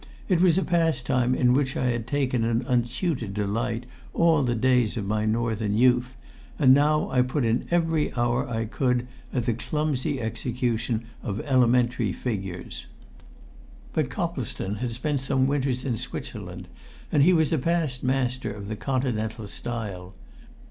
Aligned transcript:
It 0.27 0.41
was 0.41 0.57
a 0.57 0.63
pastime 0.63 1.35
in 1.35 1.53
which 1.53 1.77
I 1.77 1.85
had 1.91 2.07
taken 2.07 2.43
an 2.43 2.63
untutored 2.65 3.35
delight, 3.35 3.85
all 4.15 4.41
the 4.41 4.55
days 4.55 4.97
of 4.97 5.05
my 5.05 5.27
northern 5.27 5.75
youth, 5.75 6.17
and 6.57 6.73
now 6.73 7.11
I 7.11 7.21
put 7.21 7.45
in 7.45 7.65
every 7.69 8.11
hour 8.15 8.49
I 8.49 8.65
could 8.65 9.05
at 9.31 9.45
the 9.45 9.53
clumsy 9.53 10.19
execution 10.19 11.05
of 11.21 11.39
elementary 11.41 12.13
figures. 12.13 12.87
But 13.93 14.09
Coplestone 14.09 14.77
had 14.77 14.91
spent 14.91 15.19
some 15.19 15.45
winters 15.45 15.85
in 15.85 15.97
Switzerland, 15.99 16.67
and 17.11 17.21
he 17.21 17.31
was 17.31 17.53
a 17.53 17.59
past 17.59 18.03
master 18.03 18.51
in 18.55 18.69
the 18.69 18.75
Continental 18.75 19.47
style. 19.47 20.15